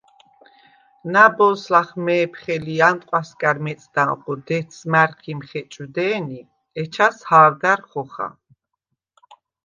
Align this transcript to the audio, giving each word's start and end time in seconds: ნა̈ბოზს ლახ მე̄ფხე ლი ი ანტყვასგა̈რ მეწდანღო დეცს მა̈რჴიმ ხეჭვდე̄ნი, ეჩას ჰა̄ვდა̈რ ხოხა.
ნა̈ბოზს 1.13 1.63
ლახ 1.73 1.89
მე̄ფხე 2.05 2.55
ლი 2.65 2.75
ი 2.79 2.83
ანტყვასგა̈რ 2.89 3.57
მეწდანღო 3.65 4.33
დეცს 4.47 4.79
მა̈რჴიმ 4.91 5.39
ხეჭვდე̄ნი, 5.47 6.39
ეჩას 6.81 7.17
ჰა̄ვდა̈რ 7.27 7.79
ხოხა. 7.89 8.27